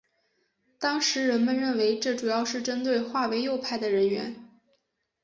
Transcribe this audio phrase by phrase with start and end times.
[0.79, 4.49] 当时人们认为这主要是针对划为右派的人员。